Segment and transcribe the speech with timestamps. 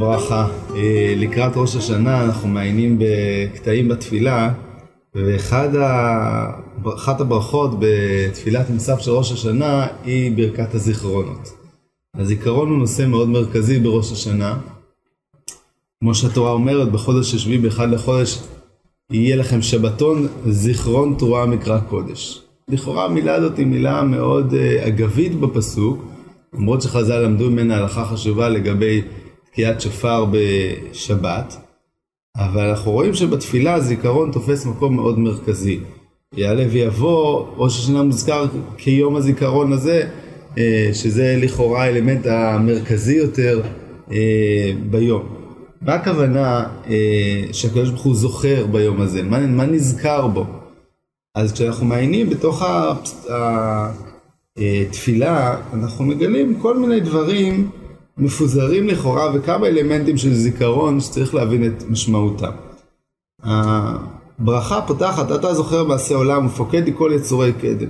[0.00, 0.48] וברכה.
[0.76, 4.52] אה, לקראת ראש השנה אנחנו מעיינים בקטעים בתפילה,
[5.14, 11.48] ואחת הברכות בתפילת מוסף של ראש השנה היא ברכת הזיכרונות.
[12.14, 14.58] הזיכרון הוא נושא מאוד מרכזי בראש השנה.
[16.00, 18.38] כמו שהתורה אומרת, בחודש השביעי באחד לחודש
[19.12, 22.42] יהיה לכם שבתון זיכרון תרועה מקרא קודש.
[22.68, 26.04] לכאורה המילה הזאת היא מילה מאוד אה, אגבית בפסוק,
[26.54, 29.02] למרות שחז"ל למדו ממנה הלכה חשובה לגבי
[29.52, 31.56] תקיעת שופר בשבת,
[32.36, 35.80] אבל אנחנו רואים שבתפילה הזיכרון תופס מקום מאוד מרכזי.
[36.36, 38.46] יעלה ויבוא, ראש השנה מוזכר
[38.76, 40.08] כיום הזיכרון הזה,
[40.58, 43.62] אה, שזה לכאורה האלמנט המרכזי יותר
[44.12, 45.22] אה, ביום.
[45.82, 49.22] מה הכוונה אה, שהקדוש ברוך הוא זוכר ביום הזה?
[49.22, 50.46] מה, מה נזכר בו?
[51.34, 52.62] אז כשאנחנו מעיינים בתוך
[54.58, 57.70] התפילה, אנחנו מגלים כל מיני דברים
[58.20, 62.50] מפוזרים לכאורה וכמה אלמנטים של זיכרון שצריך להבין את משמעותם.
[63.42, 67.88] הברכה פותחת, אתה זוכר מעשה עולם ופוקד כל יצורי קדם.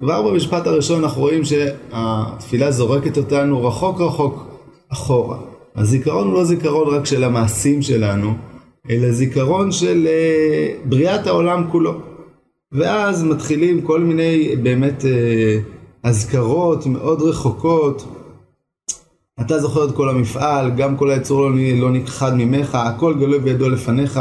[0.00, 4.46] כבר במשפט הראשון אנחנו רואים שהתפילה זורקת אותנו רחוק רחוק
[4.92, 5.38] אחורה.
[5.76, 8.34] הזיכרון הוא לא זיכרון רק של המעשים שלנו,
[8.90, 11.94] אלא זיכרון של אה, בריאת העולם כולו.
[12.72, 15.58] ואז מתחילים כל מיני באמת אה,
[16.02, 18.19] אזכרות מאוד רחוקות.
[19.40, 23.68] אתה זוכר את כל המפעל, גם כל היצור לא, לא נכחד ממך, הכל גלוי בידו
[23.68, 24.20] לפניך.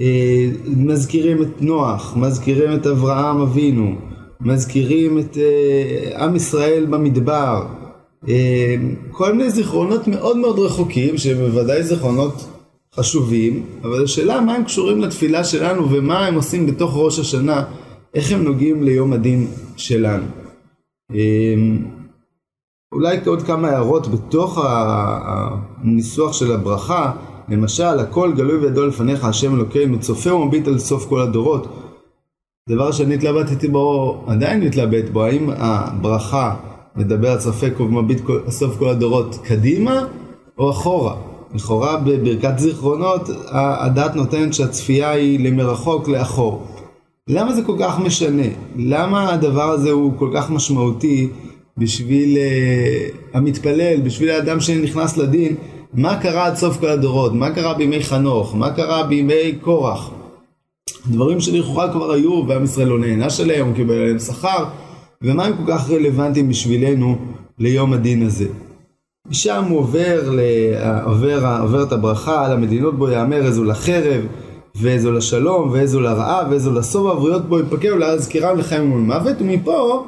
[0.00, 3.94] אה, מזכירים את נוח, מזכירים את אברהם אבינו,
[4.40, 5.36] מזכירים את
[6.16, 7.66] עם ישראל במדבר.
[9.10, 12.48] כל מיני זיכרונות מאוד מאוד רחוקים, שהם בוודאי זיכרונות
[12.94, 17.64] חשובים, אבל השאלה מה הם קשורים לתפילה שלנו ומה הם עושים בתוך ראש השנה,
[18.14, 20.24] איך הם נוגעים ליום הדין שלנו.
[22.92, 24.58] אולי עוד כמה הערות בתוך
[25.82, 27.12] הניסוח של הברכה,
[27.48, 31.66] למשל, הכל גלוי וידוע לפניך השם אלוקינו, צופה ומביט על סוף כל הדורות.
[32.68, 36.54] דבר שאני התלבטתי בו, עדיין מתלבט בו, האם הברכה
[36.96, 40.04] מדבר על צופה ומביט על סוף כל הדורות קדימה
[40.58, 41.14] או אחורה?
[41.54, 46.66] לכאורה בברכת זיכרונות הדת נותנת שהצפייה היא למרחוק לאחור.
[47.28, 48.46] למה זה כל כך משנה?
[48.76, 51.28] למה הדבר הזה הוא כל כך משמעותי
[51.78, 55.54] בשביל uh, המתפלל, בשביל האדם שנכנס לדין?
[55.94, 57.34] מה קרה עד סוף כל הדורות?
[57.34, 58.54] מה קרה בימי חנוך?
[58.54, 60.10] מה קרה בימי קורח?
[61.06, 64.64] דברים שלכאורה כבר היו ועם ישראל לא נענש עליהם, הוא קיבל עליהם שכר,
[65.22, 67.16] ומה הם כל כך רלוונטיים בשבילנו
[67.58, 68.46] ליום הדין הזה?
[69.30, 70.30] משם הוא עובר,
[71.04, 74.22] עובר, עובר את הברכה על המדינות בו יאמר איזו לחרב
[74.80, 80.04] ואיזו לשלום ואיזו לרעה ואיזו לסוב הבריות בו יפקעו להזכירם לחיים ולמוות ומפה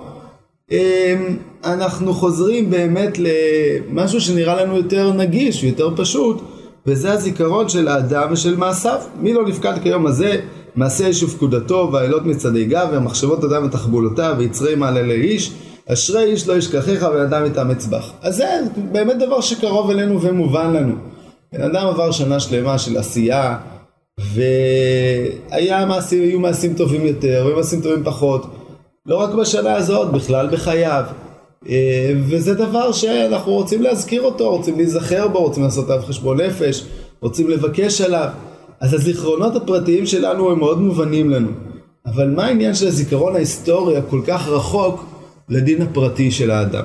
[1.65, 6.43] אנחנו חוזרים באמת למשהו שנראה לנו יותר נגיש ויותר פשוט
[6.87, 10.41] וזה הזיכרון של האדם ושל מעשיו מי לא נפקד כיום הזה
[10.77, 15.53] מעשה איש ופקודתו והאלות מצעדי גב ומחשבות אדם ותחבולותיו ויצרי מעלה לאיש
[15.93, 18.11] אשרי איש לא ישכחך בן אדם יתאמץ בך.
[18.23, 18.45] אז זה
[18.93, 20.95] באמת דבר שקרוב אלינו ומובן לנו.
[21.53, 23.57] בן אדם עבר שנה שלמה של עשייה,
[24.21, 28.60] והיו מעשים, מעשים טובים יותר, והיו מעשים טובים פחות.
[29.11, 31.05] לא רק בשנה הזאת, בכלל בחייו.
[31.69, 36.85] אה, וזה דבר שאנחנו רוצים להזכיר אותו, רוצים להיזכר בו, רוצים לעשות עליו חשבון נפש,
[37.21, 38.29] רוצים לבקש עליו.
[38.81, 41.49] אז הזיכרונות הפרטיים שלנו הם מאוד מובנים לנו.
[42.07, 45.05] אבל מה העניין של הזיכרון ההיסטורי הכל כך רחוק
[45.49, 46.85] לדין הפרטי של האדם.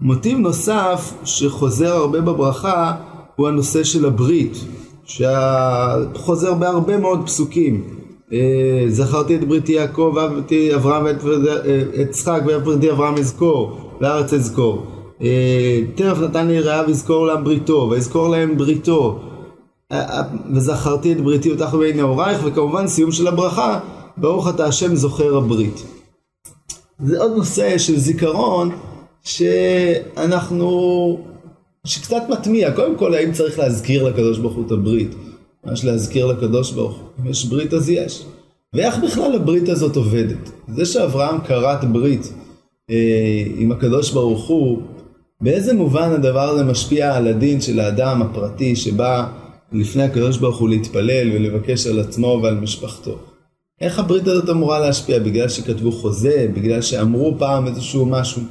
[0.00, 2.94] מוטיב נוסף שחוזר הרבה בברכה
[3.36, 4.56] הוא הנושא של הברית,
[5.04, 8.03] שחוזר בהרבה מאוד פסוקים.
[8.34, 11.16] אה, זכרתי את בריתי יעקב ואהבתי אברהם ואת
[11.66, 14.86] אה, יצחק ואת בריתי אברהם אזכור, לארץ אזכור.
[15.22, 19.20] אה, טרף נתן לי רעב יזכור להם בריתו, ויזכור להם בריתו.
[20.54, 23.80] וזכרתי את בריתי אותך בין נעורייך, וכמובן סיום של הברכה,
[24.16, 25.82] ברוך אתה השם זוכר הברית.
[26.98, 28.70] זה עוד נושא של זיכרון
[29.22, 30.68] שאנחנו,
[31.86, 32.72] שקצת מטמיע.
[32.72, 35.14] קודם כל, האם צריך להזכיר לקדוש ברוך הוא את הברית?
[35.66, 37.08] ממש להזכיר לקדוש ברוך הוא.
[37.20, 38.24] אם יש ברית אז יש.
[38.72, 40.50] ואיך בכלל הברית הזאת עובדת?
[40.68, 42.32] זה שאברהם כרת ברית
[42.90, 44.82] אה, עם הקדוש ברוך הוא,
[45.40, 49.26] באיזה מובן הדבר הזה משפיע על הדין של האדם הפרטי שבא
[49.72, 53.18] לפני הקדוש ברוך הוא להתפלל ולבקש על עצמו ועל משפחתו?
[53.80, 55.18] איך הברית הזאת אמורה להשפיע?
[55.18, 56.46] בגלל שכתבו חוזה?
[56.54, 58.42] בגלל שאמרו פעם איזשהו משהו?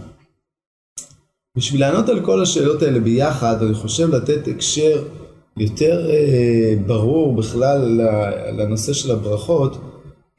[1.58, 5.04] בשביל לענות על כל השאלות האלה ביחד, אני חושב לתת הקשר
[5.58, 8.02] יותר אה, ברור בכלל
[8.58, 9.78] לנושא של הברכות,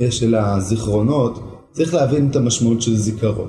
[0.01, 1.41] אה, של הזיכרונות,
[1.73, 3.49] צריך להבין את המשמעות של זיכרון.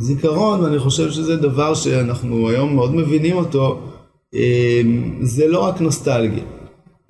[0.00, 3.80] זיכרון, ואני חושב שזה דבר שאנחנו היום מאוד מבינים אותו,
[5.22, 6.44] זה לא רק נוסטלגיה.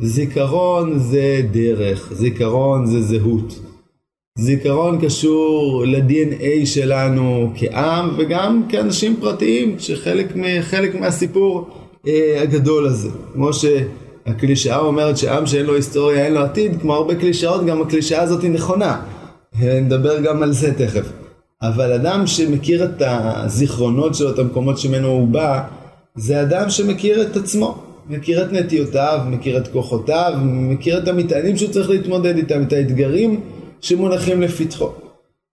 [0.02, 3.60] זיכרון זה דרך, זיכרון זה זהות.
[4.38, 11.68] זיכרון קשור ל-DNA שלנו כעם וגם כאנשים פרטיים שחלק חלק מהסיפור
[12.06, 13.08] אה, הגדול הזה.
[13.32, 18.22] כמו שהקלישאה אומרת שעם שאין לו היסטוריה אין לו עתיד, כמו הרבה קלישאות גם הקלישאה
[18.22, 19.00] הזאת היא נכונה.
[19.62, 21.06] נדבר גם על זה תכף.
[21.62, 25.62] אבל אדם שמכיר את הזיכרונות שלו, את המקומות שממנו הוא בא,
[26.16, 27.82] זה אדם שמכיר את עצמו.
[28.10, 33.40] מכיר את נטיותיו, מכיר את כוחותיו, מכיר את המטענים שהוא צריך להתמודד איתם, את האתגרים
[33.80, 34.90] שמונחים לפתחו.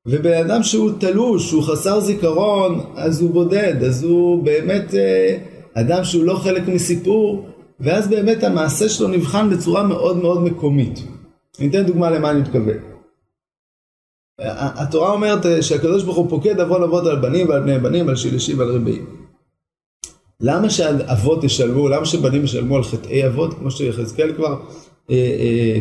[0.05, 5.37] ובן אדם שהוא תלוש, שהוא חסר זיכרון, אז הוא בודד, אז הוא באמת אה,
[5.79, 10.99] אדם שהוא לא חלק מסיפור, ואז באמת המעשה שלו נבחן בצורה מאוד מאוד מקומית.
[11.59, 12.77] אני אתן דוגמה למה אני מתכוון.
[14.55, 18.53] התורה אומרת שהקדוש ברוך הוא פוקד עוון אבות על בנים ועל בני בנים, על שלישי
[18.53, 19.27] ועל רביעים.
[20.41, 24.59] למה שאבות ישלמו, למה שבנים ישלמו על חטאי אבות, כמו שיחזקאל כבר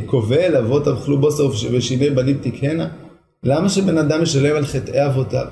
[0.07, 2.89] קובל, אה, אה, אבות אכלו בוסר ושיני בנים תקהנה?
[3.43, 5.47] למה שבן אדם ישלם על חטאי אבותיו?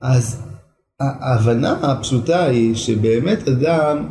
[0.00, 0.45] אז
[1.00, 4.06] ההבנה הפשוטה היא שבאמת אדם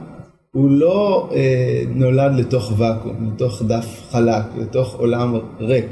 [0.51, 5.85] הוא לא אה, נולד לתוך ואקום, לתוך דף חלק, לתוך עולם ריק.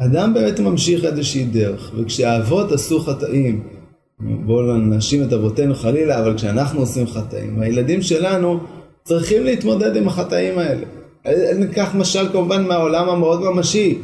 [0.00, 3.62] אדם באמת ממשיך איזושהי דרך, וכשהאבות עשו חטאים,
[4.20, 8.60] בואו לא נאשים את אבותינו חלילה, אבל כשאנחנו עושים חטאים, הילדים שלנו
[9.04, 10.84] צריכים להתמודד עם החטאים האלה.
[11.58, 13.98] ניקח משל כמובן מהעולם המאוד ממשי,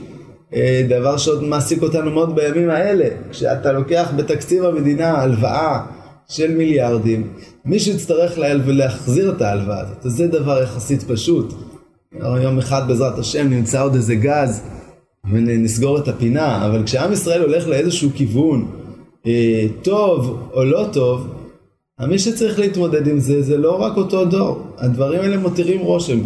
[0.55, 5.81] אה, דבר שעוד מעסיק אותנו מאוד בימים האלה, כשאתה לוקח בתקציב המדינה הלוואה
[6.31, 7.29] של מיליארדים,
[7.65, 11.55] מישהו יצטרך להחזיר את ההלוואה הזאת, אז זה דבר יחסית פשוט.
[12.43, 14.63] יום אחד בעזרת השם נמצא עוד איזה גז
[15.33, 18.71] ונסגור את הפינה, אבל כשעם ישראל הולך לאיזשהו כיוון
[19.27, 21.35] אה, טוב או לא טוב,
[22.09, 24.63] מי שצריך להתמודד עם זה, זה לא רק אותו דור.
[24.79, 26.19] הדברים האלה מותירים רושם.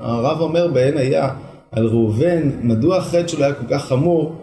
[0.00, 1.30] הרב אומר בעין היה
[1.72, 4.36] על ראובן, מדוע החטא שלו היה כל כך חמור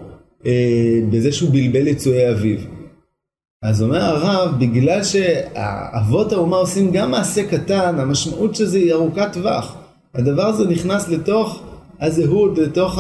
[0.46, 2.58] אה, בזה שהוא בלבל יצואי אביו.
[3.64, 9.34] אז אומר הרב, בגלל שאבות האומה עושים גם מעשה קטן, המשמעות של זה היא ארוכת
[9.34, 9.76] טווח.
[10.16, 11.62] הדבר הזה נכנס לתוך
[12.02, 13.00] הזהות, לתוך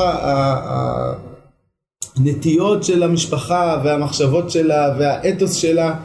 [2.18, 5.95] הנטיות של המשפחה והמחשבות שלה והאתוס שלה.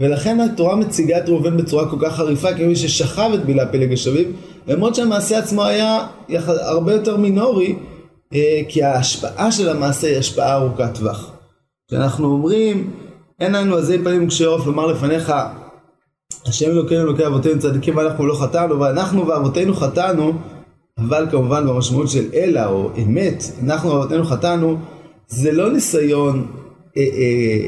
[0.00, 4.28] ולכן התורה מציגה את ראובן בצורה כל כך חריפה כמי ששכב את בלעה פלג השביב,
[4.66, 6.06] למרות שהמעשה עצמו היה
[6.46, 7.76] הרבה יותר מינורי,
[8.34, 11.30] אה, כי ההשפעה של המעשה היא השפעה ארוכת טווח.
[11.88, 12.90] כשאנחנו אומרים,
[13.40, 15.32] אין לנו עזי פנים קשי עוף לומר לפניך,
[16.46, 20.32] השם אלוקינו אלוקי אבותינו צדיקים ואנחנו לא חטאנו, ואנחנו ואבותינו חטאנו,
[20.98, 24.76] אבל כמובן במשמעות של אלא או אמת, אנחנו ואבותינו חטאנו,
[25.28, 26.46] זה לא ניסיון
[26.96, 27.08] אה, אה,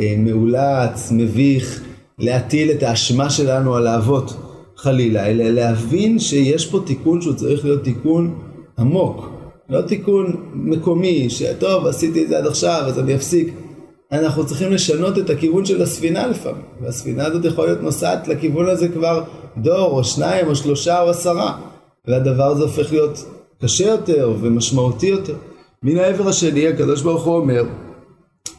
[0.00, 1.82] אה, מאולץ, מביך,
[2.18, 4.36] להטיל את האשמה שלנו על האבות
[4.76, 8.38] חלילה, אלא להבין שיש פה תיקון שהוא צריך להיות תיקון
[8.78, 9.30] עמוק,
[9.68, 13.65] לא תיקון מקומי, שטוב עשיתי את זה עד עכשיו אז אני אפסיק.
[14.12, 18.88] אנחנו צריכים לשנות את הכיוון של הספינה לפעמים, והספינה הזאת יכולה להיות נוסעת לכיוון הזה
[18.88, 19.22] כבר
[19.56, 21.58] דור או שניים או שלושה או עשרה,
[22.06, 23.24] והדבר הזה הופך להיות
[23.62, 25.34] קשה יותר ומשמעותי יותר.
[25.82, 27.62] מן העבר השני הקדוש ברוך הוא אומר,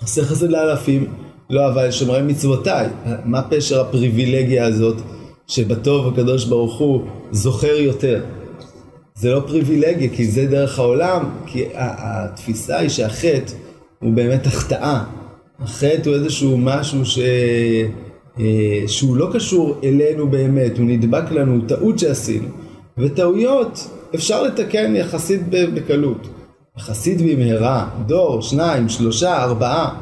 [0.02, 1.14] עשה חסד לאלפים
[1.50, 2.88] לא, אבל שומרי מצוותיי.
[3.26, 4.96] מה פשר הפריבילגיה הזאת
[5.48, 7.02] שבטוב הקדוש ברוך הוא
[7.32, 8.24] זוכר יותר?
[9.16, 13.54] זה לא פריבילגיה, כי זה דרך העולם, כי התפיסה היא שהחטא
[14.00, 15.04] הוא באמת החטאה.
[15.60, 17.20] החטא הוא איזשהו משהו ש...
[18.40, 22.48] אה, שהוא לא קשור אלינו באמת, הוא נדבק לנו, הוא טעות שעשינו.
[22.98, 26.28] וטעויות אפשר לתקן יחסית בקלות.
[26.78, 29.96] יחסית במהרה, דור, שניים, שלושה, ארבעה.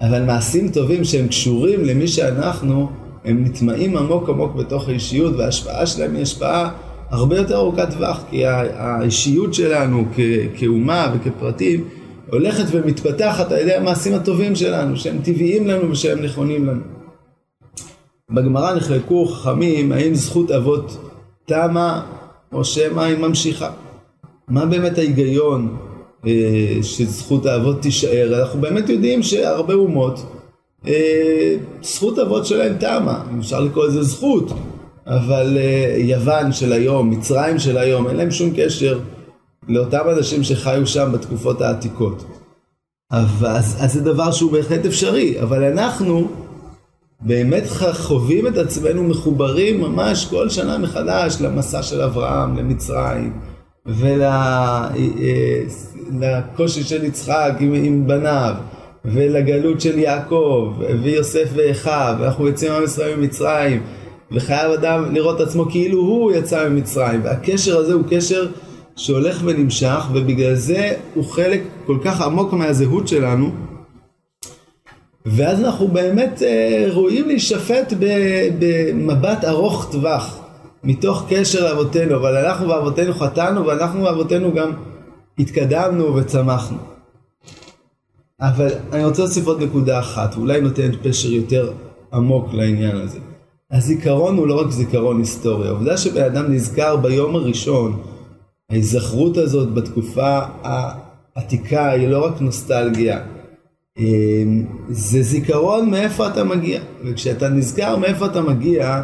[0.00, 2.88] אבל מעשים טובים שהם קשורים למי שאנחנו,
[3.24, 6.70] הם נטמעים עמוק עמוק בתוך האישיות וההשפעה שלהם היא השפעה
[7.10, 10.04] הרבה יותר ארוכת טווח כי האישיות שלנו
[10.56, 11.84] כאומה וכפרטים
[12.30, 16.82] הולכת ומתפתחת על ידי המעשים הטובים שלנו שהם טבעיים לנו ושהם נכונים לנו.
[18.30, 21.12] בגמרא נחלקו חכמים האם זכות אבות
[21.46, 22.02] תמה
[22.52, 23.70] או שמא היא ממשיכה.
[24.48, 25.76] מה באמת ההיגיון
[26.26, 28.40] אה, שזכות האבות תישאר.
[28.40, 30.20] אנחנו באמת יודעים שהרבה אומות,
[30.86, 34.52] אה, זכות האבות שלהם תמה, אפשר לקרוא לזה זכות,
[35.06, 38.98] אבל אה, יוון של היום, מצרים של היום, אין להם שום קשר
[39.68, 42.24] לאותם אנשים שחיו שם בתקופות העתיקות.
[43.10, 46.28] אז, אז זה דבר שהוא בהחלט אפשרי, אבל אנחנו
[47.20, 47.62] באמת
[47.92, 53.40] חווים את עצמנו מחוברים ממש כל שנה מחדש למסע של אברהם, למצרים,
[56.10, 58.54] ולקושי של יצחק עם, עם בניו,
[59.04, 63.82] ולגלות של יעקב, ויוסף ואחיו, ואנחנו יוצאים עם ישראל ממצרים,
[64.32, 68.46] וחייב אדם לראות עצמו כאילו הוא יצא ממצרים, והקשר הזה הוא קשר
[68.96, 73.50] שהולך ונמשך, ובגלל זה הוא חלק כל כך עמוק מהזהות שלנו,
[75.26, 77.92] ואז אנחנו באמת אה, ראויים להישפט
[78.58, 80.40] במבט ארוך טווח,
[80.84, 84.72] מתוך קשר לאבותינו, אבל אנחנו ואבותינו חטאנו, ואנחנו ואבותינו גם
[85.38, 86.78] התקדמנו וצמחנו.
[88.40, 91.72] אבל אני רוצה להוסיף עוד נקודה אחת, ואולי נותנת פשר יותר
[92.12, 93.18] עמוק לעניין הזה.
[93.70, 98.02] הזיכרון הוא לא רק זיכרון היסטורי, העובדה שבן אדם נזכר ביום הראשון,
[98.70, 103.20] ההיזכרות הזאת בתקופה העתיקה היא לא רק נוסטלגיה,
[103.98, 109.02] אמ, זה זיכרון מאיפה אתה מגיע, וכשאתה נזכר מאיפה אתה מגיע,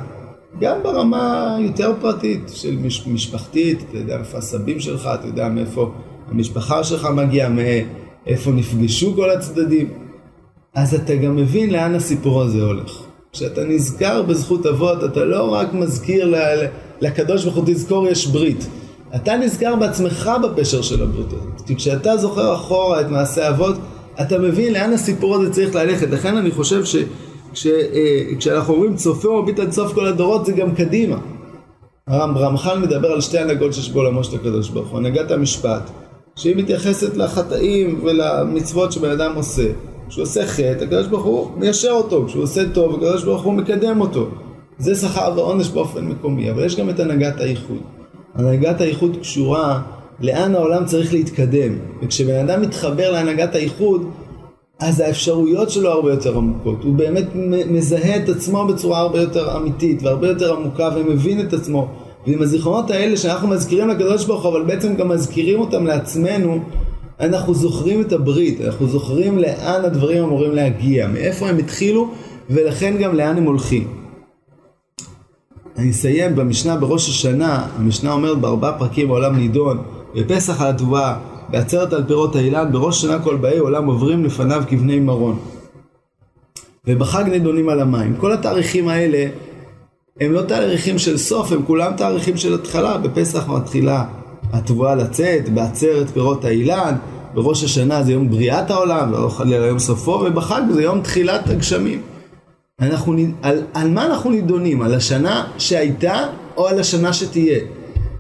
[0.60, 5.92] גם ברמה יותר פרטית של מש, משפחתית, אתה יודע איפה הסבים שלך, אתה יודע מאיפה
[6.30, 9.88] המשפחה שלך מגיעה, מאיפה נפגשו כל הצדדים,
[10.74, 13.02] אז אתה גם מבין לאן הסיפור הזה הולך.
[13.32, 16.34] כשאתה נזכר בזכות אבות, אתה לא רק מזכיר
[17.00, 18.66] לקדוש ברוך הוא תזכור יש ברית.
[19.14, 21.60] אתה נזכר בעצמך בפשר של הברית הזאת.
[21.66, 23.76] כי כשאתה זוכר אחורה את מעשה אבות,
[24.20, 26.10] אתה מבין לאן הסיפור הזה צריך ללכת.
[26.10, 26.82] לכן אני חושב
[27.54, 31.16] שכשאנחנו אה, אומרים צופה ומביט עד סוף כל הדורות, זה גם קדימה.
[32.06, 34.98] הרמח"ל מדבר על שתי הנהגות שיש בעולמו של הקדוש ברוך הוא.
[34.98, 35.90] הנהגת המשפט,
[36.36, 39.66] שהיא מתייחסת לחטאים ולמצוות שבן אדם עושה.
[40.08, 44.00] כשהוא עושה חטא, הקדוש ברוך הוא מיישר אותו, כשהוא עושה טוב, הקדוש ברוך הוא מקדם
[44.00, 44.26] אותו.
[44.78, 47.95] זה שכר ועונש באופן מקומי, אבל יש גם את הנהגת האיחוד.
[48.38, 49.82] הנהגת האיחוד קשורה
[50.20, 54.10] לאן העולם צריך להתקדם, וכשבן אדם מתחבר להנהגת האיחוד,
[54.78, 56.84] אז האפשרויות שלו הרבה יותר עמוקות.
[56.84, 57.24] הוא באמת
[57.70, 61.88] מזהה את עצמו בצורה הרבה יותר אמיתית והרבה יותר עמוקה ומבין את עצמו.
[62.26, 66.58] ועם הזיכרונות האלה שאנחנו מזכירים לקדוש ברוך הוא, אבל בעצם גם מזכירים אותם לעצמנו,
[67.20, 72.08] אנחנו זוכרים את הברית, אנחנו זוכרים לאן הדברים אמורים להגיע, מאיפה הם התחילו
[72.50, 74.05] ולכן גם לאן הם הולכים.
[75.78, 79.82] אני אסיים במשנה בראש השנה, המשנה אומרת בארבעה פרקים העולם נידון,
[80.14, 81.16] בפסח על התבואה,
[81.48, 85.38] בעצרת על פירות האילן, בראש השנה כל באי עולם עוברים לפניו כבני מרון.
[86.86, 88.16] ובחג נידונים על המים.
[88.16, 89.26] כל התאריכים האלה
[90.20, 92.98] הם לא תאריכים של סוף, הם כולם תאריכים של התחלה.
[92.98, 94.04] בפסח מתחילה
[94.52, 96.94] התבואה לצאת, בעצרת פירות האילן,
[97.34, 102.15] בראש השנה זה יום בריאת העולם, ולא חלילה יום סופו, ובחג זה יום תחילת הגשמים.
[102.80, 104.82] אנחנו, על, על מה אנחנו נידונים?
[104.82, 107.60] על השנה שהייתה או על השנה שתהיה?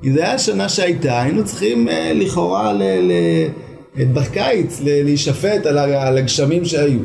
[0.04, 5.78] אם זה היה השנה שהייתה, היינו צריכים אה, לכאורה ל, ל, בקיץ ל, להישפט על,
[5.78, 6.98] על הגשמים שהיו.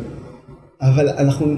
[0.82, 1.56] אבל אנחנו,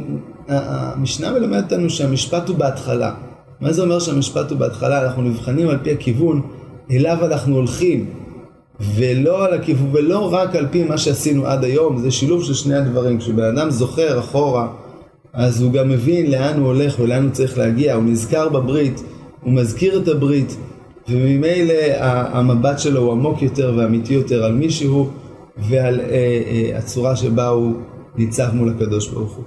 [0.47, 3.13] המשנה מלמדת אותנו שהמשפט הוא בהתחלה.
[3.61, 5.03] מה זה אומר שהמשפט הוא בהתחלה?
[5.03, 6.41] אנחנו נבחנים על פי הכיוון
[6.91, 8.05] אליו אנחנו הולכים,
[8.79, 12.75] ולא על הכיוון, ולא רק על פי מה שעשינו עד היום, זה שילוב של שני
[12.75, 13.17] הדברים.
[13.17, 14.67] כשבן אדם זוכר אחורה,
[15.33, 19.03] אז הוא גם מבין לאן הוא הולך ולאן הוא צריך להגיע, הוא נזכר בברית,
[19.41, 20.57] הוא מזכיר את הברית,
[21.09, 25.09] וממילא המבט שלו הוא עמוק יותר ואמיתי יותר על מישהו
[25.57, 27.73] ועל אה, אה, הצורה שבה הוא
[28.15, 29.43] ניצח מול הקדוש ברוך הוא.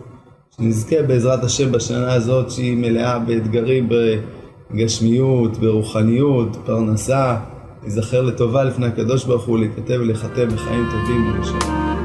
[0.57, 3.89] שנזכה בעזרת השם בשנה הזאת שהיא מלאה באתגרים
[4.71, 7.37] בגשמיות, ברוחניות, פרנסה,
[7.83, 11.96] להיזכר לטובה לפני הקדוש ברוך הוא, להיכתב ולהיחתם בחיים טובים ובשם.